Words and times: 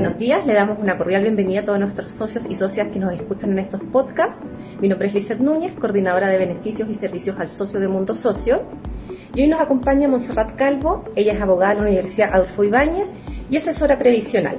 buenos 0.00 0.18
días. 0.18 0.46
Le 0.46 0.54
damos 0.54 0.78
una 0.78 0.96
cordial 0.96 1.24
bienvenida 1.24 1.60
a 1.60 1.64
todos 1.66 1.78
nuestros 1.78 2.14
socios 2.14 2.46
y 2.48 2.56
socias 2.56 2.88
que 2.88 2.98
nos 2.98 3.12
escuchan 3.12 3.50
en 3.50 3.58
estos 3.58 3.82
podcasts. 3.82 4.40
Mi 4.80 4.88
nombre 4.88 5.08
es 5.08 5.14
Lizeth 5.14 5.40
Núñez, 5.40 5.72
coordinadora 5.72 6.28
de 6.28 6.38
beneficios 6.38 6.88
y 6.88 6.94
servicios 6.94 7.38
al 7.38 7.50
socio 7.50 7.80
de 7.80 7.86
Mundo 7.86 8.14
Socio. 8.14 8.62
Y 9.34 9.42
hoy 9.42 9.48
nos 9.48 9.60
acompaña 9.60 10.08
Montserrat 10.08 10.56
Calvo. 10.56 11.04
Ella 11.16 11.34
es 11.34 11.42
abogada 11.42 11.74
de 11.74 11.80
la 11.80 11.86
Universidad 11.88 12.30
Adolfo 12.32 12.64
Ibáñez 12.64 13.12
y 13.50 13.58
asesora 13.58 13.98
previsional. 13.98 14.56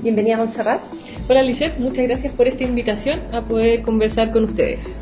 Bienvenida, 0.00 0.36
Montserrat. 0.36 0.80
Hola, 1.28 1.42
Lizeth. 1.42 1.76
Muchas 1.78 2.06
gracias 2.06 2.32
por 2.32 2.46
esta 2.46 2.62
invitación 2.62 3.18
a 3.32 3.42
poder 3.42 3.82
conversar 3.82 4.30
con 4.30 4.44
ustedes. 4.44 5.00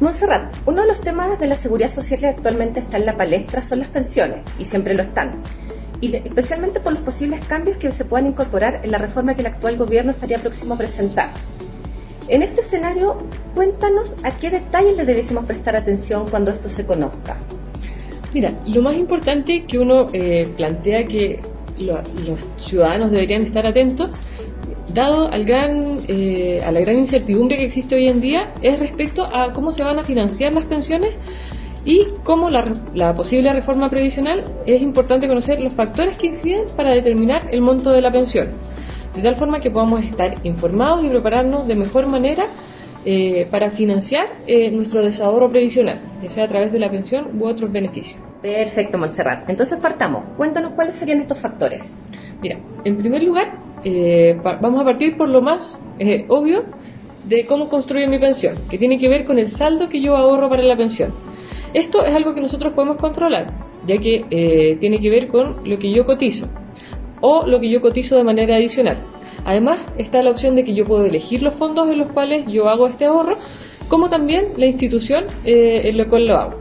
Montserrat, 0.00 0.52
uno 0.66 0.82
de 0.82 0.88
los 0.88 1.00
temas 1.00 1.38
de 1.38 1.46
la 1.46 1.54
seguridad 1.54 1.92
social 1.92 2.18
que 2.18 2.26
actualmente 2.26 2.80
está 2.80 2.96
en 2.96 3.06
la 3.06 3.16
palestra 3.16 3.62
son 3.62 3.78
las 3.78 3.88
pensiones, 3.88 4.40
y 4.58 4.64
siempre 4.64 4.94
lo 4.94 5.04
están 5.04 5.34
y 6.00 6.16
especialmente 6.16 6.80
por 6.80 6.92
los 6.92 7.02
posibles 7.02 7.44
cambios 7.44 7.76
que 7.76 7.92
se 7.92 8.04
puedan 8.04 8.26
incorporar 8.26 8.80
en 8.82 8.90
la 8.90 8.98
reforma 8.98 9.34
que 9.34 9.42
el 9.42 9.48
actual 9.48 9.76
gobierno 9.76 10.12
estaría 10.12 10.38
próximo 10.38 10.74
a 10.74 10.78
presentar. 10.78 11.30
En 12.28 12.42
este 12.42 12.60
escenario, 12.60 13.18
cuéntanos 13.54 14.16
a 14.22 14.30
qué 14.32 14.50
detalles 14.50 14.96
le 14.96 15.04
debiésemos 15.04 15.44
prestar 15.44 15.76
atención 15.76 16.28
cuando 16.30 16.50
esto 16.50 16.68
se 16.68 16.86
conozca. 16.86 17.36
Mira, 18.32 18.52
lo 18.66 18.82
más 18.82 18.96
importante 18.96 19.64
que 19.66 19.78
uno 19.78 20.06
eh, 20.12 20.48
plantea 20.56 21.06
que 21.06 21.40
los 21.76 22.38
ciudadanos 22.56 23.10
deberían 23.10 23.42
estar 23.42 23.66
atentos, 23.66 24.10
dado 24.94 25.28
al 25.28 25.44
gran, 25.44 25.98
eh, 26.08 26.62
a 26.64 26.70
la 26.70 26.80
gran 26.80 26.98
incertidumbre 26.98 27.56
que 27.56 27.64
existe 27.64 27.96
hoy 27.96 28.08
en 28.08 28.20
día, 28.20 28.52
es 28.62 28.78
respecto 28.78 29.24
a 29.24 29.52
cómo 29.52 29.72
se 29.72 29.82
van 29.82 29.98
a 29.98 30.04
financiar 30.04 30.52
las 30.52 30.64
pensiones 30.64 31.10
y 31.84 32.06
como 32.24 32.50
la, 32.50 33.14
posible 33.14 33.52
reforma 33.52 33.88
previsional 33.88 34.44
es 34.66 34.82
importante 34.82 35.26
conocer 35.26 35.60
los 35.60 35.72
factores 35.72 36.16
que 36.16 36.28
inciden 36.28 36.64
para 36.76 36.92
determinar 36.94 37.48
el 37.50 37.62
monto 37.62 37.90
de 37.90 38.02
la 38.02 38.10
pensión, 38.10 38.48
de 39.14 39.22
tal 39.22 39.36
forma 39.36 39.60
que 39.60 39.70
podamos 39.70 40.04
estar 40.04 40.34
informados 40.44 41.04
y 41.04 41.08
prepararnos 41.08 41.66
de 41.66 41.74
mejor 41.76 42.06
manera 42.06 42.44
eh, 43.06 43.46
para 43.50 43.70
financiar 43.70 44.26
eh, 44.46 44.70
nuestro 44.70 45.02
desahorro 45.02 45.50
previsional, 45.50 46.00
ya 46.22 46.30
sea 46.30 46.44
a 46.44 46.48
través 46.48 46.70
de 46.70 46.78
la 46.78 46.90
pensión 46.90 47.28
u 47.40 47.46
otros 47.46 47.72
beneficios. 47.72 48.20
Perfecto, 48.42 48.98
Montserrat. 48.98 49.48
Entonces 49.48 49.78
partamos. 49.78 50.24
Cuéntanos 50.36 50.72
cuáles 50.72 50.94
serían 50.94 51.20
estos 51.20 51.38
factores. 51.38 51.92
Mira, 52.42 52.58
en 52.84 52.96
primer 52.96 53.22
lugar, 53.22 53.58
eh, 53.84 54.38
vamos 54.42 54.82
a 54.82 54.84
partir 54.84 55.16
por 55.16 55.28
lo 55.28 55.40
más 55.42 55.78
obvio 56.28 56.64
de 57.24 57.46
cómo 57.46 57.68
construyo 57.68 58.08
mi 58.08 58.18
pensión, 58.18 58.56
que 58.70 58.78
tiene 58.78 58.98
que 58.98 59.08
ver 59.08 59.24
con 59.24 59.38
el 59.38 59.50
saldo 59.50 59.88
que 59.88 60.00
yo 60.00 60.16
ahorro 60.16 60.48
para 60.48 60.62
la 60.62 60.76
pensión. 60.76 61.12
Esto 61.72 62.04
es 62.04 62.14
algo 62.14 62.34
que 62.34 62.40
nosotros 62.40 62.72
podemos 62.72 62.96
controlar, 62.96 63.46
ya 63.86 63.96
que 63.98 64.24
eh, 64.30 64.76
tiene 64.80 65.00
que 65.00 65.08
ver 65.08 65.28
con 65.28 65.68
lo 65.68 65.78
que 65.78 65.92
yo 65.92 66.04
cotizo 66.04 66.48
o 67.20 67.46
lo 67.46 67.60
que 67.60 67.70
yo 67.70 67.80
cotizo 67.80 68.16
de 68.16 68.24
manera 68.24 68.56
adicional. 68.56 68.98
Además, 69.44 69.80
está 69.96 70.22
la 70.22 70.30
opción 70.30 70.56
de 70.56 70.64
que 70.64 70.74
yo 70.74 70.84
puedo 70.84 71.04
elegir 71.04 71.42
los 71.42 71.54
fondos 71.54 71.88
en 71.88 71.98
los 71.98 72.10
cuales 72.12 72.46
yo 72.46 72.68
hago 72.68 72.88
este 72.88 73.04
ahorro, 73.04 73.36
como 73.88 74.08
también 74.08 74.46
la 74.56 74.66
institución 74.66 75.24
eh, 75.44 75.82
en 75.84 75.96
la 75.96 76.08
cual 76.08 76.26
lo 76.26 76.36
hago. 76.36 76.54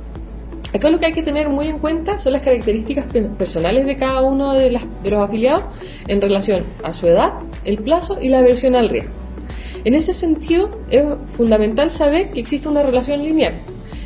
Acá 0.74 0.90
lo 0.90 1.00
que 1.00 1.08
hay 1.08 1.14
que 1.14 1.24
tener 1.24 1.50
muy 1.50 1.68
en 1.68 1.80
cuenta 1.80 2.20
son 2.20 2.34
las 2.34 2.44
características 2.44 3.06
personales 3.38 3.88
de 3.88 3.96
cada 3.96 4.22
uno 4.22 4.54
de, 4.54 4.70
de 5.04 5.10
los 5.10 5.20
afiliados 5.20 5.64
en 6.08 6.22
relación 6.22 6.64
a 6.84 6.94
su 6.94 7.08
edad, 7.08 7.40
el 7.66 7.80
plazo 7.80 8.20
y 8.22 8.30
la 8.30 8.40
aversión 8.40 8.76
al 8.76 8.90
riesgo. 8.90 9.12
En 9.84 9.96
ese 9.96 10.14
sentido, 10.14 10.70
es 10.92 11.04
fundamental 11.36 11.90
saber 11.90 12.32
que 12.32 12.42
existe 12.42 12.68
una 12.68 12.84
relación 12.84 13.24
lineal 13.24 13.54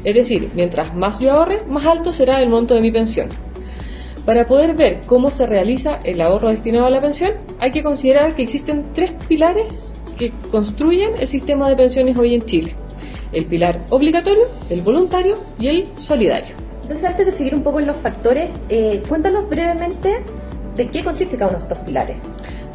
es 0.03 0.15
decir, 0.15 0.51
mientras 0.53 0.95
más 0.95 1.19
yo 1.19 1.31
ahorre, 1.31 1.59
más 1.67 1.85
alto 1.85 2.13
será 2.13 2.41
el 2.41 2.49
monto 2.49 2.73
de 2.73 2.81
mi 2.81 2.91
pensión. 2.91 3.29
Para 4.25 4.47
poder 4.47 4.73
ver 4.75 5.01
cómo 5.05 5.31
se 5.31 5.45
realiza 5.45 5.99
el 6.03 6.21
ahorro 6.21 6.49
destinado 6.49 6.85
a 6.85 6.89
la 6.89 7.01
pensión, 7.01 7.33
hay 7.59 7.71
que 7.71 7.83
considerar 7.83 8.35
que 8.35 8.43
existen 8.43 8.85
tres 8.93 9.11
pilares 9.27 9.93
que 10.17 10.31
construyen 10.51 11.11
el 11.19 11.27
sistema 11.27 11.69
de 11.69 11.75
pensiones 11.75 12.17
hoy 12.17 12.35
en 12.35 12.41
Chile. 12.41 12.75
El 13.31 13.45
pilar 13.45 13.81
obligatorio, 13.89 14.43
el 14.69 14.81
voluntario 14.81 15.35
y 15.59 15.67
el 15.67 15.87
solidario. 15.97 16.55
Entonces, 16.83 17.05
antes 17.05 17.25
de 17.25 17.31
seguir 17.31 17.55
un 17.55 17.63
poco 17.63 17.79
en 17.79 17.87
los 17.87 17.97
factores, 17.97 18.49
eh, 18.69 19.01
cuéntanos 19.07 19.49
brevemente 19.49 20.23
de 20.75 20.89
qué 20.89 21.03
consiste 21.03 21.37
cada 21.37 21.51
uno 21.51 21.59
de 21.59 21.63
estos 21.63 21.79
pilares. 21.79 22.17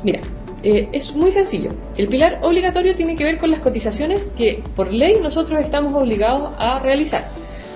Mira, 0.03 0.21
eh, 0.63 0.89
es 0.93 1.15
muy 1.15 1.31
sencillo. 1.31 1.71
El 1.97 2.09
pilar 2.09 2.41
obligatorio 2.43 2.95
tiene 2.95 3.17
que 3.17 3.25
ver 3.25 3.39
con 3.39 3.51
las 3.51 3.61
cotizaciones 3.61 4.29
que 4.37 4.63
por 4.75 4.93
ley 4.93 5.19
nosotros 5.23 5.61
estamos 5.61 5.93
obligados 5.95 6.53
a 6.59 6.79
realizar. 6.81 7.29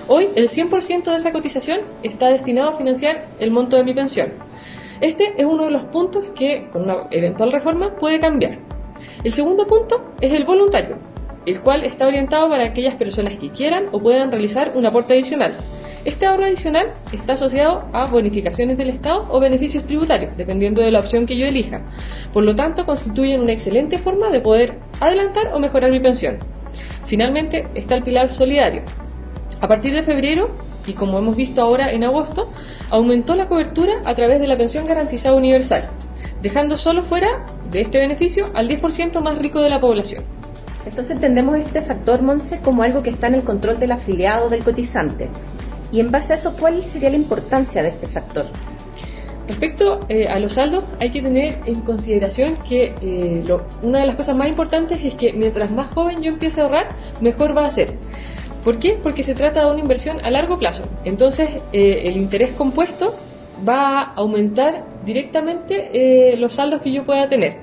Hoy 0.07 0.27
el 0.35 0.49
100% 0.49 1.03
de 1.03 1.15
esa 1.15 1.31
cotización 1.31 1.79
está 2.03 2.27
destinado 2.27 2.69
a 2.69 2.77
financiar 2.77 3.27
el 3.39 3.51
monto 3.51 3.77
de 3.77 3.85
mi 3.85 3.93
pensión. 3.93 4.33
Este 4.99 5.33
es 5.37 5.45
uno 5.45 5.65
de 5.65 5.71
los 5.71 5.83
puntos 5.85 6.25
que 6.35 6.67
con 6.71 6.83
una 6.83 7.07
eventual 7.11 7.51
reforma 7.51 7.95
puede 7.95 8.19
cambiar. 8.19 8.59
El 9.23 9.31
segundo 9.31 9.65
punto 9.65 10.13
es 10.19 10.33
el 10.33 10.43
voluntario, 10.43 10.97
el 11.45 11.61
cual 11.61 11.85
está 11.85 12.05
orientado 12.05 12.49
para 12.49 12.65
aquellas 12.65 12.95
personas 12.95 13.37
que 13.37 13.49
quieran 13.49 13.85
o 13.93 13.99
puedan 13.99 14.31
realizar 14.31 14.71
un 14.75 14.85
aporte 14.85 15.13
adicional. 15.13 15.53
Este 16.05 16.25
ahorro 16.25 16.43
adicional 16.43 16.87
está 17.13 17.33
asociado 17.33 17.87
a 17.93 18.07
bonificaciones 18.07 18.77
del 18.77 18.89
Estado 18.89 19.25
o 19.29 19.39
beneficios 19.39 19.85
tributarios, 19.85 20.35
dependiendo 20.35 20.81
de 20.81 20.91
la 20.91 20.99
opción 20.99 21.25
que 21.25 21.37
yo 21.37 21.45
elija. 21.45 21.81
Por 22.33 22.43
lo 22.43 22.57
tanto, 22.57 22.85
constituyen 22.85 23.39
una 23.39 23.53
excelente 23.53 23.97
forma 23.97 24.29
de 24.29 24.41
poder 24.41 24.79
adelantar 24.99 25.53
o 25.53 25.59
mejorar 25.59 25.91
mi 25.91 26.01
pensión. 26.01 26.39
Finalmente, 27.05 27.67
está 27.73 27.95
el 27.95 28.03
pilar 28.03 28.29
solidario. 28.29 28.81
A 29.61 29.67
partir 29.69 29.93
de 29.93 30.03
febrero, 30.03 30.49
y 30.85 30.93
como 30.93 31.19
hemos 31.19 31.37
visto 31.37 31.61
ahora 31.61 31.89
en 31.89 32.03
agosto, 32.03 32.51
aumentó 32.89 33.35
la 33.35 33.47
cobertura 33.47 34.01
a 34.03 34.13
través 34.13 34.41
de 34.41 34.47
la 34.47 34.57
pensión 34.57 34.85
garantizada 34.85 35.37
universal, 35.37 35.87
dejando 36.41 36.75
solo 36.75 37.03
fuera 37.03 37.45
de 37.71 37.79
este 37.79 37.99
beneficio 37.99 38.47
al 38.55 38.67
10% 38.67 39.21
más 39.21 39.37
rico 39.37 39.61
de 39.61 39.69
la 39.69 39.79
población. 39.79 40.25
Entonces 40.85 41.11
entendemos 41.11 41.55
este 41.55 41.81
factor, 41.81 42.21
Monse, 42.21 42.59
como 42.59 42.83
algo 42.83 43.03
que 43.03 43.09
está 43.09 43.27
en 43.27 43.35
el 43.35 43.43
control 43.43 43.79
del 43.79 43.93
afiliado 43.93 44.47
o 44.47 44.49
del 44.49 44.63
cotizante. 44.63 45.29
Y 45.93 45.99
en 45.99 46.09
base 46.11 46.33
a 46.33 46.35
eso, 46.37 46.55
¿cuál 46.59 46.81
sería 46.81 47.11
la 47.11 47.15
importancia 47.15 47.83
de 47.83 47.89
este 47.89 48.07
factor? 48.07 48.45
Respecto 49.47 49.99
eh, 50.09 50.27
a 50.27 50.39
los 50.39 50.53
saldos, 50.53 50.83
hay 50.99 51.11
que 51.11 51.21
tener 51.21 51.59
en 51.65 51.81
consideración 51.81 52.57
que 52.67 52.95
eh, 52.99 53.45
una 53.83 53.99
de 53.99 54.07
las 54.07 54.15
cosas 54.15 54.35
más 54.35 54.47
importantes 54.47 55.03
es 55.03 55.13
que 55.13 55.33
mientras 55.33 55.71
más 55.71 55.91
joven 55.91 56.23
yo 56.23 56.31
empiece 56.31 56.61
a 56.61 56.63
ahorrar, 56.63 56.89
mejor 57.21 57.55
va 57.55 57.67
a 57.67 57.69
ser. 57.69 57.91
¿Por 58.63 58.79
qué? 58.79 58.97
Porque 59.03 59.21
se 59.21 59.35
trata 59.35 59.65
de 59.65 59.71
una 59.71 59.81
inversión 59.81 60.17
a 60.25 60.31
largo 60.31 60.57
plazo. 60.57 60.83
Entonces, 61.03 61.61
eh, 61.73 62.01
el 62.05 62.17
interés 62.17 62.53
compuesto 62.53 63.15
va 63.67 64.01
a 64.01 64.13
aumentar 64.15 64.85
directamente 65.05 66.35
los 66.37 66.55
saldos 66.55 66.81
que 66.81 66.91
yo 66.91 67.05
pueda 67.05 67.29
tener. 67.29 67.57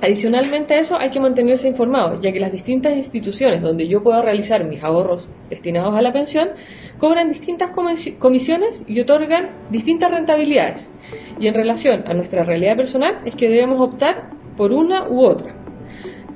Adicionalmente 0.00 0.74
a 0.74 0.80
eso 0.80 0.96
hay 0.96 1.10
que 1.10 1.18
mantenerse 1.18 1.66
informado, 1.66 2.20
ya 2.20 2.32
que 2.32 2.38
las 2.38 2.52
distintas 2.52 2.96
instituciones 2.96 3.62
donde 3.62 3.88
yo 3.88 4.02
puedo 4.02 4.22
realizar 4.22 4.64
mis 4.64 4.82
ahorros 4.84 5.28
destinados 5.50 5.94
a 5.94 6.02
la 6.02 6.12
pensión 6.12 6.50
cobran 6.98 7.28
distintas 7.28 7.72
comisiones 8.18 8.84
y 8.86 9.00
otorgan 9.00 9.50
distintas 9.70 10.12
rentabilidades. 10.12 10.92
Y 11.40 11.48
en 11.48 11.54
relación 11.54 12.04
a 12.06 12.14
nuestra 12.14 12.44
realidad 12.44 12.76
personal 12.76 13.18
es 13.24 13.34
que 13.34 13.48
debemos 13.48 13.80
optar 13.80 14.30
por 14.56 14.72
una 14.72 15.08
u 15.08 15.24
otra. 15.24 15.56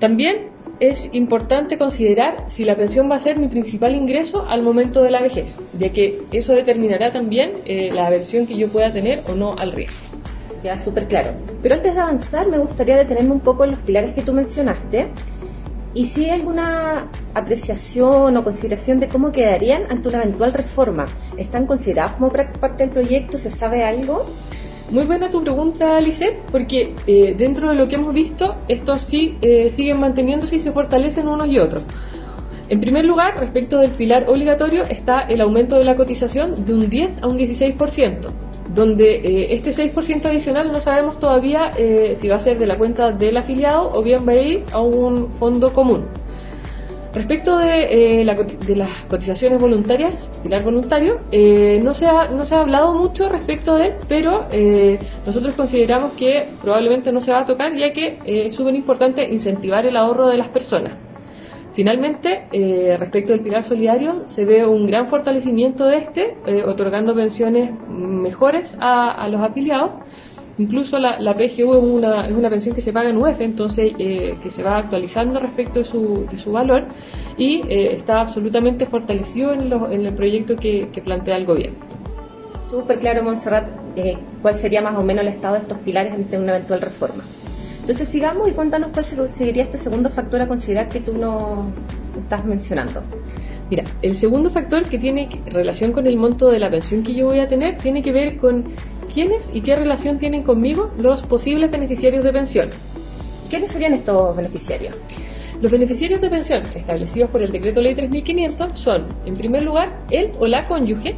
También 0.01 0.51
es 0.81 1.15
importante 1.15 1.79
considerar 1.79 2.45
si 2.49 2.65
la 2.65 2.75
pensión 2.75 3.09
va 3.09 3.15
a 3.15 3.21
ser 3.21 3.39
mi 3.39 3.47
principal 3.47 3.95
ingreso 3.95 4.45
al 4.49 4.63
momento 4.63 5.03
de 5.03 5.13
la 5.13 5.23
vejez, 5.23 5.57
ya 5.79 5.91
que 5.91 6.19
eso 6.33 6.55
determinará 6.55 7.13
también 7.13 7.53
eh, 7.65 7.91
la 7.95 8.09
aversión 8.09 8.49
que 8.49 8.57
yo 8.57 8.67
pueda 8.69 8.93
tener 8.93 9.21
o 9.29 9.35
no 9.37 9.55
al 9.57 9.71
riesgo 9.71 10.12
ya 10.63 10.79
súper 10.79 11.09
claro. 11.09 11.33
Pero 11.63 11.75
antes 11.75 11.95
de 11.95 12.01
avanzar, 12.01 12.49
me 12.49 12.59
gustaría 12.59 12.97
detenerme 12.97 13.33
un 13.33 13.41
poco 13.41 13.65
en 13.65 13.73
los 13.73 13.81
pilares 13.81 14.15
que 14.15 14.23
tú 14.23 14.33
mencionaste 14.33 15.09
y 15.95 16.07
si 16.07 16.25
hay 16.25 16.31
alguna 16.31 17.09
apreciación 17.35 18.37
o 18.37 18.45
consideración 18.45 18.99
de 19.01 19.09
cómo 19.09 19.33
quedarían 19.33 19.83
ante 19.91 20.09
una 20.09 20.23
eventual 20.23 20.53
reforma. 20.53 21.07
¿Están 21.37 21.67
considerados 21.67 22.13
como 22.13 22.31
parte 22.31 22.85
del 22.85 22.91
proyecto? 22.91 23.39
¿Se 23.39 23.51
sabe 23.51 23.85
algo? 23.85 24.27
Muy 24.91 25.05
buena 25.05 25.31
tu 25.31 25.43
pregunta, 25.43 26.01
Lisette, 26.01 26.41
porque 26.51 26.95
eh, 27.07 27.35
dentro 27.37 27.71
de 27.71 27.77
lo 27.77 27.89
que 27.89 27.97
hemos 27.97 28.13
visto, 28.13 28.57
estos 28.69 29.03
sí 29.03 29.39
eh, 29.41 29.69
siguen 29.71 30.01
manteniéndose 30.01 30.57
y 30.57 30.61
se 30.61 30.73
fortalecen 30.73 31.29
unos 31.29 31.49
y 31.49 31.59
otros. 31.59 31.83
En 32.69 32.81
primer 32.81 33.05
lugar, 33.05 33.39
respecto 33.39 33.79
del 33.79 33.91
pilar 33.91 34.29
obligatorio, 34.29 34.85
está 34.85 35.21
el 35.21 35.41
aumento 35.41 35.79
de 35.79 35.85
la 35.85 35.97
cotización 35.97 36.65
de 36.65 36.75
un 36.75 36.89
10 36.89 37.23
a 37.23 37.27
un 37.27 37.39
16% 37.39 38.31
donde 38.75 39.17
eh, 39.17 39.55
este 39.55 39.71
6% 39.71 40.27
adicional 40.27 40.73
no 40.73 40.81
sabemos 40.81 41.19
todavía 41.19 41.73
eh, 41.77 42.15
si 42.17 42.29
va 42.29 42.37
a 42.37 42.41
ser 42.41 42.59
de 42.59 42.67
la 42.67 42.77
cuenta 42.77 43.11
del 43.11 43.37
afiliado 43.37 43.93
o 43.93 44.03
bien 44.03 44.27
va 44.27 44.33
a 44.33 44.37
ir 44.37 44.65
a 44.73 44.81
un 44.81 45.31
fondo 45.39 45.73
común. 45.73 46.07
Respecto 47.13 47.59
de, 47.59 48.21
eh, 48.21 48.25
las 48.25 48.89
cotizaciones 49.07 49.61
voluntarias, 49.61 50.31
pilar 50.43 50.63
voluntario, 50.63 51.21
no, 51.83 51.93
se 51.93 52.07
ha, 52.07 52.29
no 52.29 52.47
se 52.47 52.55
ha 52.55 52.61
hablado 52.61 52.95
mucho 52.95 53.29
respecto 53.29 53.77
de, 53.77 53.93
pero 54.09 54.47
nosotros 55.27 55.55
consideramos 55.55 56.13
que 56.13 56.49
probablemente 56.63 57.13
no 57.13 57.21
se 57.21 57.33
va 57.33 57.41
a 57.41 57.47
tocar 57.47 57.77
ya 57.77 57.93
que 57.93 58.19
es 58.25 58.55
súper 58.55 58.75
importante 58.75 59.29
incentivar 59.29 59.85
el 59.85 59.99
ahorro 59.99 60.29
de 60.29 60.39
las 60.39 60.49
personas. 60.49 61.12
Finalmente, 61.75 62.49
eh, 62.53 62.97
respecto 62.99 63.33
al 63.33 63.41
pilar 63.41 63.65
solidario, 63.65 64.29
se 64.29 64.45
ve 64.45 64.67
un 64.67 64.87
gran 64.87 65.09
fortalecimiento 65.09 65.87
de 65.87 65.97
este, 65.97 66.37
eh, 66.47 66.63
otorgando 66.65 67.15
pensiones 67.15 67.73
mejores 67.89 68.77
a, 68.81 69.27
los 69.29 69.41
afiliados 69.41 69.93
Incluso 70.59 70.99
la, 70.99 71.35
PGU 71.35 71.73
es 71.73 71.83
una, 71.83 72.27
es 72.27 72.33
una 72.33 72.51
pensión 72.51 72.75
que 72.75 72.83
se 72.83 72.93
paga 72.93 73.09
en 73.09 73.17
UEF, 73.17 73.41
entonces 73.41 73.93
eh, 73.99 74.37
que 74.43 74.51
se 74.51 74.63
va 74.63 74.77
actualizando 74.77 75.41
respecto 75.41 75.79
de 75.79 75.85
su, 75.87 76.27
de 76.31 76.37
su 76.37 76.53
valor 76.53 76.85
y 77.39 77.63
eh, 77.69 77.95
está 77.95 78.21
absolutamente 78.21 78.85
fortalecido 78.85 79.55
en, 79.55 79.73
en 79.73 80.07
el 80.07 80.15
proyecto 80.15 80.55
que, 80.55 80.91
plantea 81.03 81.39
el 81.39 81.47
gobierno. 81.47 81.79
Súper 82.69 82.99
claro, 82.99 83.23
Montserrat, 83.23 83.71
cuál 84.43 84.55
sería 84.55 84.83
más 84.83 84.95
o 84.97 85.03
menos 85.03 85.23
el 85.23 85.29
estado 85.29 85.55
de 85.55 85.61
estos 85.61 85.79
pilares 85.79 86.13
ante 86.13 86.39
una 86.39 86.57
eventual 86.57 86.83
reforma. 86.83 87.25
Entonces 87.83 88.09
sigamos 88.09 88.49
y 88.49 88.53
cuéntanos 88.53 88.91
cuál 88.93 89.05
sería 89.29 89.65
este 89.65 89.77
segundo 89.77 90.09
factor 90.09 90.41
a 90.41 90.47
considerar 90.47 90.89
que 90.89 91.01
tú 91.01 91.15
no 91.15 91.67
estás 92.19 92.45
mencionando. 92.45 93.03
Mira, 93.71 93.85
el 94.03 94.15
segundo 94.15 94.51
factor 94.51 94.85
que 94.85 94.99
tiene 94.99 95.29
relación 95.47 95.93
con 95.93 96.07
el 96.07 96.17
monto 96.17 96.49
de 96.49 96.61
la 96.61 96.71
pensión 96.71 97.03
que 97.03 97.13
yo 97.13 97.27
voy 97.27 97.41
a 97.41 97.49
tener 97.49 97.79
tiene 97.79 98.03
que 98.03 98.13
ver 98.13 98.37
con 98.37 98.65
quiénes 99.13 99.51
y 99.53 99.63
qué 99.63 99.75
relación 99.75 100.19
tienen 100.19 100.45
conmigo 100.45 100.91
los 100.97 101.23
posibles 101.23 101.73
beneficiarios 101.73 102.23
de 102.23 102.33
pensión. 102.33 102.71
¿Quiénes 103.51 103.73
serían 103.73 103.95
estos 103.95 104.37
beneficiarios? 104.37 104.97
Los 105.61 105.73
beneficiarios 105.73 106.21
de 106.21 106.31
pensión 106.31 106.63
establecidos 106.75 107.31
por 107.31 107.43
el 107.43 107.51
decreto 107.51 107.81
ley 107.81 107.95
3500 107.95 108.79
son, 108.79 109.07
en 109.27 109.35
primer 109.35 109.65
lugar, 109.65 109.89
el 110.11 110.31
o 110.39 110.47
la 110.47 110.69
cónyuge, 110.69 111.17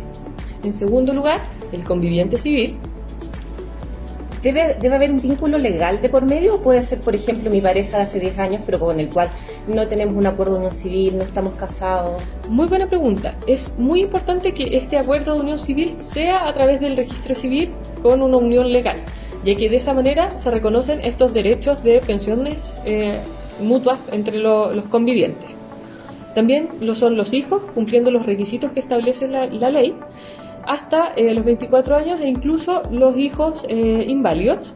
en 0.63 0.73
segundo 0.73 1.13
lugar, 1.13 1.41
el 1.73 1.85
conviviente 1.85 2.39
civil, 2.39 2.77
¿Debe, 4.45 4.77
¿Debe 4.79 4.97
haber 4.97 5.11
un 5.11 5.23
vínculo 5.23 5.57
legal 5.57 6.03
de 6.03 6.11
por 6.11 6.27
medio 6.27 6.57
o 6.57 6.61
puede 6.61 6.83
ser, 6.83 7.01
por 7.01 7.15
ejemplo, 7.15 7.51
mi 7.51 7.63
pareja 7.63 7.97
de 7.97 8.03
hace 8.03 8.21
10 8.21 8.39
años, 8.39 8.61
pero 8.67 8.79
con 8.79 9.01
el 9.01 9.09
cual 9.09 9.31
no 9.67 9.89
tenemos 9.89 10.15
un 10.15 10.27
acuerdo 10.27 10.53
de 10.53 10.59
unión 10.59 10.73
civil, 10.75 11.17
no 11.17 11.25
estamos 11.25 11.55
casados? 11.55 12.23
Muy 12.51 12.67
buena 12.67 12.87
pregunta. 12.87 13.37
Es 13.47 13.79
muy 13.79 14.03
importante 14.03 14.53
que 14.53 14.77
este 14.77 14.99
acuerdo 14.99 15.35
de 15.35 15.41
unión 15.41 15.59
civil 15.59 15.97
sea 16.01 16.47
a 16.47 16.53
través 16.53 16.79
del 16.79 16.95
registro 16.95 17.35
civil 17.35 17.71
con 18.03 18.21
una 18.21 18.37
unión 18.37 18.71
legal, 18.71 18.99
ya 19.47 19.55
que 19.55 19.71
de 19.71 19.77
esa 19.77 19.95
manera 19.95 20.37
se 20.37 20.51
reconocen 20.51 21.01
estos 21.01 21.33
derechos 21.33 21.83
de 21.83 22.01
pensiones 22.01 22.77
eh, 22.85 23.21
mutuas 23.63 23.99
entre 24.13 24.37
los 24.37 24.85
convivientes. 24.91 25.49
También 26.35 26.69
lo 26.83 26.95
son 26.95 27.17
los 27.17 27.33
hijos, 27.33 27.63
cumpliendo 27.73 28.11
los 28.11 28.27
requisitos 28.27 28.73
que 28.73 28.81
establece 28.81 29.27
la, 29.27 29.47
la 29.47 29.71
ley 29.71 29.95
hasta 30.67 31.09
eh, 31.15 31.35
los 31.35 31.45
24 31.45 31.97
años 31.97 32.21
e 32.21 32.29
incluso 32.29 32.83
los 32.91 33.17
hijos 33.17 33.65
eh, 33.69 34.05
inválidos. 34.09 34.75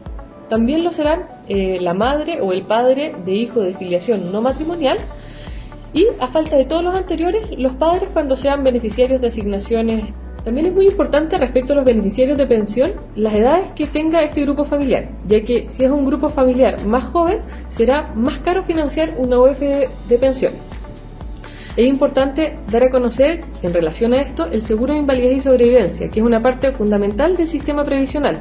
También 0.49 0.83
lo 0.83 0.91
serán 0.91 1.23
eh, 1.47 1.77
la 1.79 1.93
madre 1.93 2.41
o 2.41 2.51
el 2.51 2.63
padre 2.63 3.13
de 3.25 3.33
hijo 3.33 3.61
de 3.61 3.75
filiación 3.75 4.31
no 4.31 4.41
matrimonial 4.41 4.97
y, 5.93 6.07
a 6.19 6.27
falta 6.27 6.55
de 6.55 6.65
todos 6.65 6.83
los 6.83 6.95
anteriores, 6.95 7.47
los 7.57 7.73
padres 7.73 8.09
cuando 8.11 8.35
sean 8.35 8.63
beneficiarios 8.63 9.21
de 9.21 9.27
asignaciones. 9.27 10.05
También 10.43 10.67
es 10.67 10.73
muy 10.73 10.87
importante 10.87 11.37
respecto 11.37 11.73
a 11.73 11.75
los 11.75 11.85
beneficiarios 11.85 12.37
de 12.37 12.47
pensión 12.47 12.93
las 13.15 13.33
edades 13.33 13.71
que 13.71 13.87
tenga 13.87 14.21
este 14.21 14.41
grupo 14.41 14.63
familiar, 14.63 15.09
ya 15.27 15.43
que 15.43 15.69
si 15.69 15.83
es 15.83 15.91
un 15.91 16.05
grupo 16.05 16.29
familiar 16.29 16.85
más 16.85 17.05
joven, 17.05 17.41
será 17.67 18.13
más 18.15 18.39
caro 18.39 18.63
financiar 18.63 19.15
una 19.17 19.39
UF 19.39 19.59
de 19.59 20.17
pensión. 20.19 20.53
Es 21.79 21.87
importante 21.87 22.57
dar 22.69 22.83
a 22.83 22.89
conocer, 22.89 23.39
en 23.63 23.73
relación 23.73 24.13
a 24.13 24.21
esto, 24.21 24.47
el 24.51 24.61
seguro 24.63 24.91
de 24.91 24.99
invalidez 24.99 25.37
y 25.37 25.39
sobrevivencia, 25.39 26.09
que 26.09 26.19
es 26.19 26.25
una 26.25 26.41
parte 26.41 26.73
fundamental 26.73 27.37
del 27.37 27.47
sistema 27.47 27.85
previsional, 27.85 28.37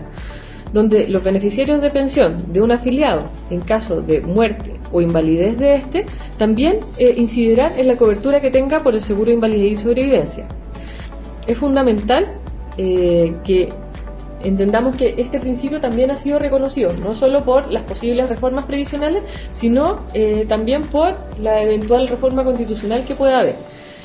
donde 0.73 1.07
los 1.07 1.23
beneficiarios 1.23 1.81
de 1.81 1.89
pensión 1.89 2.53
de 2.53 2.61
un 2.61 2.73
afiliado, 2.73 3.31
en 3.49 3.61
caso 3.61 4.03
de 4.03 4.23
muerte 4.23 4.75
o 4.91 5.01
invalidez 5.01 5.57
de 5.57 5.77
este, 5.77 6.05
también 6.37 6.81
eh, 6.99 7.15
incidirán 7.17 7.79
en 7.79 7.87
la 7.87 7.95
cobertura 7.95 8.41
que 8.41 8.51
tenga 8.51 8.81
por 8.81 8.97
el 8.97 9.03
seguro 9.03 9.27
de 9.27 9.35
invalidez 9.35 9.71
y 9.75 9.77
sobrevivencia. 9.85 10.49
Es 11.47 11.57
fundamental 11.57 12.27
eh, 12.77 13.37
que 13.45 13.69
entendamos 14.43 14.97
que 14.97 15.15
este 15.19 15.41
principio 15.41 15.81
también 15.81 16.11
ha 16.11 16.17
sido 16.17 16.39
reconocido, 16.39 16.93
no 16.93 17.15
solo 17.15 17.45
por 17.45 17.71
las 17.71 17.83
posibles 17.83 18.29
reformas 18.29 18.67
previsionales, 18.67 19.23
sino 19.51 20.01
eh, 20.15 20.47
también 20.49 20.85
por 20.85 21.15
la 21.41 21.63
eventual 21.63 22.09
reforma 22.09 22.45
constitucional 22.45 23.05
que 23.05 23.15
pueda 23.15 23.41
haber. 23.41 23.57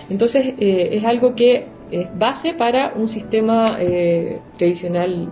Entonces, 0.10 0.54
eh, 0.58 0.90
es 0.92 1.04
algo 1.06 1.36
que 1.36 1.68
es 1.92 2.08
base 2.18 2.54
para 2.54 2.94
un 2.96 3.08
sistema 3.10 3.78
eh, 3.80 4.40
previsional. 4.58 5.30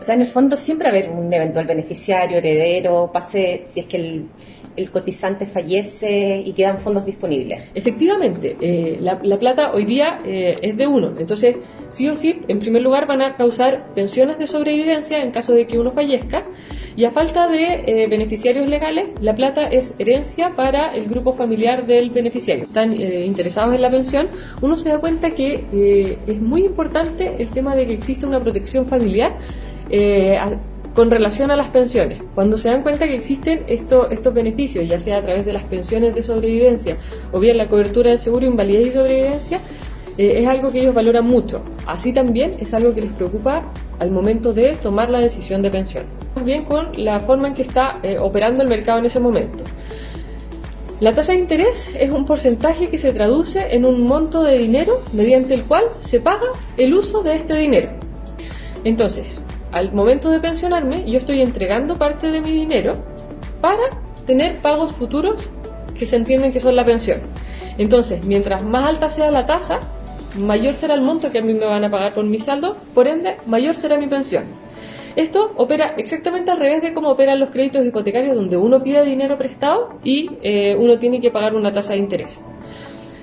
O 0.00 0.04
sea, 0.04 0.14
en 0.14 0.22
el 0.22 0.26
fondo 0.26 0.56
siempre 0.56 0.88
haber 0.88 1.10
un 1.10 1.32
eventual 1.32 1.66
beneficiario, 1.66 2.38
heredero, 2.38 3.10
pase, 3.12 3.66
si 3.68 3.80
es 3.80 3.86
que 3.86 3.96
el, 3.96 4.26
el 4.80 4.90
cotizante 4.90 5.46
fallece 5.46 6.42
y 6.44 6.52
quedan 6.52 6.78
fondos 6.78 7.04
disponibles. 7.04 7.70
Efectivamente, 7.74 8.56
eh, 8.60 8.98
la, 9.00 9.38
plata 9.38 9.72
hoy 9.72 9.84
día 9.84 10.20
eh, 10.24 10.58
es 10.62 10.76
de 10.76 10.86
uno, 10.86 11.12
entonces 11.18 11.56
sí 11.88 12.08
o 12.08 12.14
sí, 12.14 12.40
en 12.48 12.58
primer 12.58 12.82
lugar 12.82 13.06
van 13.06 13.22
a 13.22 13.36
causar 13.36 13.92
pensiones 13.94 14.38
de 14.38 14.46
sobrevivencia 14.46 15.22
en 15.22 15.30
caso 15.30 15.52
de 15.52 15.66
que 15.66 15.78
uno 15.78 15.92
fallezca 15.92 16.46
y 16.96 17.04
a 17.04 17.10
falta 17.10 17.46
de 17.46 17.84
eh, 17.86 18.06
beneficiarios 18.08 18.68
legales, 18.68 19.10
la 19.20 19.34
plata 19.34 19.66
es 19.66 19.94
herencia 19.98 20.50
para 20.56 20.94
el 20.94 21.08
grupo 21.08 21.32
familiar 21.32 21.86
del 21.86 22.10
beneficiario. 22.10 22.64
Están 22.64 22.92
interesados 22.92 23.74
en 23.74 23.82
la 23.82 23.90
pensión, 23.90 24.28
uno 24.60 24.76
se 24.76 24.88
da 24.88 24.98
cuenta 24.98 25.30
que 25.30 26.18
es 26.26 26.40
muy 26.40 26.64
importante 26.64 27.42
el 27.42 27.50
tema 27.50 27.74
de 27.74 27.86
que 27.86 27.94
existe 27.94 28.26
una 28.26 28.40
protección 28.40 28.86
familiar 28.86 29.36
con 30.94 31.10
relación 31.10 31.50
a 31.50 31.56
las 31.56 31.68
pensiones, 31.68 32.22
cuando 32.34 32.58
se 32.58 32.68
dan 32.68 32.82
cuenta 32.82 33.06
que 33.06 33.14
existen 33.14 33.64
estos 33.68 34.34
beneficios, 34.34 34.86
ya 34.88 34.98
sea 34.98 35.18
a 35.18 35.20
través 35.20 35.44
de 35.46 35.52
las 35.52 35.64
pensiones 35.64 36.14
de 36.14 36.22
sobrevivencia 36.22 36.96
o 37.32 37.38
bien 37.38 37.56
la 37.56 37.68
cobertura 37.68 38.10
del 38.10 38.18
seguro, 38.18 38.46
invalidez 38.46 38.88
y 38.88 38.92
sobrevivencia, 38.92 39.60
eh, 40.18 40.40
es 40.40 40.46
algo 40.48 40.72
que 40.72 40.80
ellos 40.80 40.94
valoran 40.94 41.24
mucho. 41.24 41.62
Así 41.86 42.12
también 42.12 42.50
es 42.58 42.74
algo 42.74 42.92
que 42.94 43.02
les 43.02 43.12
preocupa 43.12 43.72
al 44.00 44.10
momento 44.10 44.52
de 44.52 44.76
tomar 44.76 45.10
la 45.10 45.20
decisión 45.20 45.62
de 45.62 45.70
pensión. 45.70 46.04
Más 46.34 46.44
bien 46.44 46.64
con 46.64 46.88
la 46.96 47.20
forma 47.20 47.48
en 47.48 47.54
que 47.54 47.62
está 47.62 47.92
eh, 48.02 48.18
operando 48.18 48.62
el 48.62 48.68
mercado 48.68 48.98
en 48.98 49.06
ese 49.06 49.20
momento. 49.20 49.64
La 51.00 51.14
tasa 51.14 51.32
de 51.32 51.38
interés 51.38 51.94
es 51.98 52.10
un 52.10 52.26
porcentaje 52.26 52.88
que 52.88 52.98
se 52.98 53.12
traduce 53.12 53.74
en 53.74 53.86
un 53.86 54.02
monto 54.02 54.42
de 54.42 54.58
dinero 54.58 55.00
mediante 55.14 55.54
el 55.54 55.62
cual 55.64 55.84
se 55.98 56.20
paga 56.20 56.48
el 56.76 56.92
uso 56.92 57.22
de 57.22 57.36
este 57.36 57.56
dinero. 57.56 57.90
Entonces, 58.84 59.40
al 59.72 59.92
momento 59.92 60.30
de 60.30 60.40
pensionarme, 60.40 61.10
yo 61.10 61.18
estoy 61.18 61.40
entregando 61.40 61.96
parte 61.96 62.30
de 62.30 62.40
mi 62.40 62.50
dinero 62.50 62.96
para 63.60 63.82
tener 64.26 64.58
pagos 64.58 64.92
futuros 64.92 65.48
que 65.98 66.06
se 66.06 66.16
entienden 66.16 66.52
que 66.52 66.60
son 66.60 66.76
la 66.76 66.84
pensión. 66.84 67.20
Entonces, 67.78 68.24
mientras 68.24 68.62
más 68.62 68.84
alta 68.86 69.08
sea 69.08 69.30
la 69.30 69.46
tasa, 69.46 69.80
mayor 70.38 70.74
será 70.74 70.94
el 70.94 71.02
monto 71.02 71.30
que 71.30 71.38
a 71.38 71.42
mí 71.42 71.54
me 71.54 71.66
van 71.66 71.84
a 71.84 71.90
pagar 71.90 72.14
por 72.14 72.24
mi 72.24 72.40
saldo, 72.40 72.76
por 72.94 73.06
ende, 73.06 73.36
mayor 73.46 73.74
será 73.76 73.96
mi 73.98 74.08
pensión. 74.08 74.44
Esto 75.16 75.52
opera 75.56 75.94
exactamente 75.96 76.50
al 76.50 76.58
revés 76.58 76.82
de 76.82 76.94
cómo 76.94 77.10
operan 77.10 77.40
los 77.40 77.50
créditos 77.50 77.84
hipotecarios, 77.84 78.36
donde 78.36 78.56
uno 78.56 78.82
pide 78.82 79.04
dinero 79.04 79.36
prestado 79.36 79.98
y 80.04 80.30
eh, 80.42 80.76
uno 80.78 80.98
tiene 80.98 81.20
que 81.20 81.30
pagar 81.30 81.54
una 81.54 81.72
tasa 81.72 81.94
de 81.94 81.98
interés. 81.98 82.44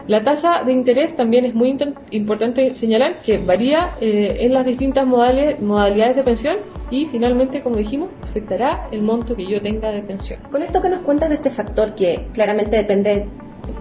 La 0.08 0.24
tasa 0.24 0.64
de 0.64 0.72
interés 0.72 1.18
también 1.18 1.44
es 1.44 1.54
muy 1.54 1.78
importante 2.12 2.76
señalar 2.76 3.16
que 3.26 3.40
varía 3.40 3.90
eh, 4.00 4.38
en 4.40 4.54
las 4.54 4.66
distintas 4.66 5.06
modalidades 5.06 6.16
de 6.16 6.24
pensión 6.24 6.58
y 6.90 7.08
finalmente, 7.08 7.62
como 7.62 7.76
dijimos, 7.76 8.10
afectará 8.24 8.88
el 8.92 9.02
monto 9.02 9.36
que 9.36 9.46
yo 9.46 9.62
tenga 9.62 9.92
de 9.92 10.02
pensión. 10.04 10.40
Con 10.50 10.64
esto 10.64 10.82
que 10.82 10.88
nos 10.88 11.02
cuentas 11.02 11.28
de 11.28 11.36
este 11.36 11.50
factor 11.50 11.94
que 11.94 12.28
claramente 12.34 12.78
depende 12.78 13.28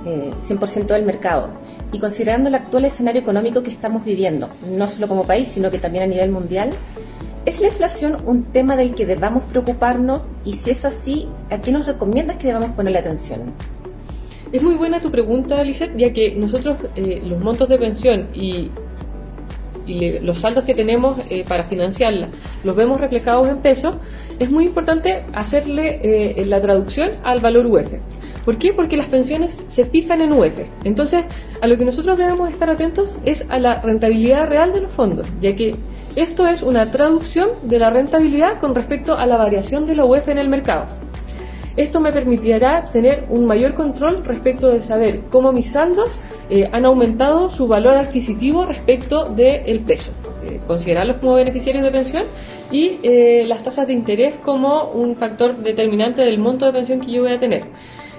100% 0.04 0.80
eh, 0.90 0.94
del 0.94 1.04
mercado 1.04 1.50
y 1.92 2.00
considerando 2.00 2.48
el 2.48 2.56
actual 2.56 2.86
escenario 2.86 3.20
económico 3.20 3.62
que 3.62 3.70
estamos 3.70 4.04
viviendo, 4.04 4.48
no 4.68 4.88
solo 4.88 5.06
como 5.06 5.24
país, 5.24 5.46
sino 5.46 5.70
que 5.70 5.78
también 5.78 6.02
a 6.02 6.08
nivel 6.08 6.32
mundial, 6.32 6.70
¿es 7.44 7.60
la 7.60 7.68
inflación 7.68 8.16
un 8.26 8.42
tema 8.46 8.74
del 8.74 8.96
que 8.96 9.06
debamos 9.06 9.44
preocuparnos? 9.44 10.28
Y 10.44 10.54
si 10.54 10.70
es 10.70 10.84
así, 10.84 11.28
¿a 11.50 11.60
qué 11.60 11.70
nos 11.70 11.86
recomiendas 11.86 12.36
que 12.36 12.48
debamos 12.48 12.70
ponerle 12.70 12.98
atención? 12.98 13.52
Es 14.52 14.62
muy 14.62 14.76
buena 14.76 15.00
tu 15.00 15.10
pregunta, 15.10 15.62
Lisette, 15.64 15.96
ya 15.96 16.12
que 16.12 16.36
nosotros 16.36 16.76
eh, 16.94 17.20
los 17.24 17.40
montos 17.40 17.68
de 17.68 17.78
pensión 17.78 18.28
y, 18.34 18.70
los 20.20 20.40
saldos 20.40 20.64
que 20.64 20.74
tenemos 20.74 21.16
eh, 21.30 21.44
para 21.46 21.62
financiarla 21.62 22.26
los 22.64 22.74
vemos 22.74 23.00
reflejados 23.00 23.48
en 23.48 23.58
pesos, 23.58 23.94
es 24.40 24.50
muy 24.50 24.64
importante 24.64 25.22
hacerle 25.32 26.40
eh, 26.40 26.44
la 26.44 26.60
traducción 26.60 27.10
al 27.22 27.38
valor 27.38 27.66
UF. 27.66 27.92
¿Por 28.44 28.58
qué? 28.58 28.72
Porque 28.72 28.96
las 28.96 29.06
pensiones 29.06 29.64
se 29.68 29.84
fijan 29.84 30.20
en 30.22 30.32
UF. 30.32 30.58
Entonces, 30.82 31.24
a 31.60 31.68
lo 31.68 31.76
que 31.76 31.84
nosotros 31.84 32.18
debemos 32.18 32.50
estar 32.50 32.68
atentos 32.68 33.20
es 33.24 33.48
a 33.48 33.60
la 33.60 33.80
rentabilidad 33.80 34.50
real 34.50 34.72
de 34.72 34.80
los 34.80 34.92
fondos, 34.92 35.28
ya 35.40 35.54
que 35.54 35.76
esto 36.16 36.48
es 36.48 36.62
una 36.62 36.90
traducción 36.90 37.48
de 37.62 37.78
la 37.78 37.90
rentabilidad 37.90 38.58
con 38.58 38.74
respecto 38.74 39.14
a 39.16 39.24
la 39.26 39.36
variación 39.36 39.86
de 39.86 39.94
la 39.94 40.04
UF 40.04 40.28
en 40.28 40.38
el 40.38 40.48
mercado. 40.48 40.86
Esto 41.76 42.00
me 42.00 42.10
permitirá 42.10 42.84
tener 42.84 43.24
un 43.28 43.46
mayor 43.46 43.74
control 43.74 44.24
respecto 44.24 44.68
de 44.68 44.80
saber 44.80 45.20
cómo 45.30 45.52
mis 45.52 45.72
saldos 45.72 46.18
eh, 46.48 46.68
han 46.72 46.86
aumentado 46.86 47.50
su 47.50 47.68
valor 47.68 47.92
adquisitivo 47.92 48.64
respecto 48.64 49.24
del 49.26 49.80
peso. 49.80 50.12
Eh, 50.44 50.60
considerarlos 50.66 51.16
como 51.16 51.34
beneficiarios 51.34 51.84
de 51.84 51.90
pensión 51.90 52.24
y 52.70 52.98
eh, 53.02 53.44
las 53.46 53.62
tasas 53.62 53.86
de 53.86 53.92
interés 53.92 54.36
como 54.36 54.90
un 54.90 55.16
factor 55.16 55.58
determinante 55.58 56.22
del 56.22 56.38
monto 56.38 56.64
de 56.64 56.72
pensión 56.72 57.00
que 57.00 57.12
yo 57.12 57.22
voy 57.22 57.32
a 57.32 57.38
tener. 57.38 57.64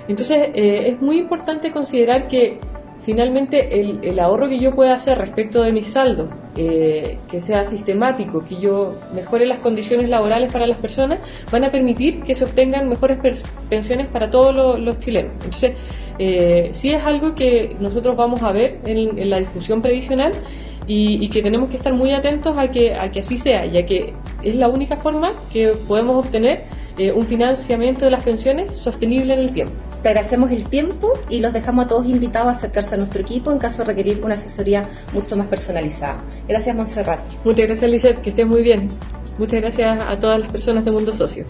Entonces, 0.07 0.51
es 0.53 1.01
muy 1.01 1.17
importante 1.17 1.73
considerar 1.73 2.29
que 2.29 2.59
finalmente 2.99 3.79
el, 3.79 4.19
ahorro 4.19 4.47
que 4.47 4.59
yo 4.59 4.73
pueda 4.73 4.93
hacer 4.93 5.17
respecto 5.17 5.61
de 5.63 5.73
mis 5.73 5.87
saldos, 5.87 6.29
eh, 6.57 7.19
que 7.29 7.39
sea 7.39 7.63
sistemático, 7.65 8.43
que 8.43 8.59
yo 8.59 8.95
mejore 9.13 9.45
las 9.45 9.59
condiciones 9.59 10.09
laborales 10.09 10.51
para 10.51 10.65
las 10.65 10.77
personas, 10.77 11.19
van 11.51 11.63
a 11.63 11.71
permitir 11.71 12.23
que 12.23 12.33
se 12.33 12.45
obtengan 12.45 12.89
mejores 12.89 13.19
pensiones 13.69 14.07
para 14.07 14.31
todos 14.31 14.79
los, 14.79 14.99
chilenos. 14.99 15.33
Entonces, 15.35 15.73
eh, 16.17 16.69
sí 16.71 16.91
es 16.91 17.03
algo 17.03 17.35
que 17.35 17.75
nosotros 17.79 18.17
vamos 18.17 18.41
a 18.41 18.51
ver 18.51 18.79
en, 18.85 19.29
la 19.29 19.39
discusión 19.39 19.83
previsional 19.83 20.33
y, 20.87 21.29
que 21.29 21.43
tenemos 21.43 21.69
que 21.69 21.77
estar 21.77 21.93
muy 21.93 22.11
atentos 22.11 22.57
a 22.57 22.71
que, 22.71 22.95
a 22.95 23.11
que 23.11 23.19
así 23.19 23.37
sea, 23.37 23.65
ya 23.65 23.85
que 23.85 24.13
es 24.41 24.55
la 24.55 24.67
única 24.67 24.97
forma 24.97 25.33
que 25.53 25.73
podemos 25.87 26.25
obtener 26.25 26.63
eh, 26.97 27.11
un 27.11 27.27
financiamiento 27.27 28.05
de 28.05 28.11
las 28.11 28.23
pensiones 28.23 28.75
sostenible 28.75 29.33
en 29.33 29.39
el 29.41 29.51
tiempo. 29.51 29.86
Te 30.01 30.09
agradecemos 30.09 30.51
el 30.51 30.65
tiempo 30.65 31.13
y 31.29 31.39
los 31.39 31.53
dejamos 31.53 31.85
a 31.85 31.87
todos 31.87 32.05
invitados 32.05 32.49
a 32.49 32.51
acercarse 32.51 32.95
a 32.95 32.97
nuestro 32.97 33.21
equipo 33.21 33.51
en 33.51 33.59
caso 33.59 33.79
de 33.79 33.85
requerir 33.85 34.23
una 34.23 34.35
asesoría 34.35 34.83
mucho 35.13 35.35
más 35.35 35.47
personalizada. 35.47 36.21
Gracias, 36.47 36.75
Montserrat. 36.75 37.19
Muchas 37.43 37.67
gracias, 37.67 37.91
Lizeth, 37.91 38.21
que 38.21 38.29
estés 38.29 38.45
muy 38.45 38.61
bien. 38.61 38.87
Muchas 39.37 39.61
gracias 39.61 39.99
a 40.07 40.19
todas 40.19 40.39
las 40.39 40.51
personas 40.51 40.85
de 40.85 40.91
Mundo 40.91 41.13
Socio. 41.13 41.45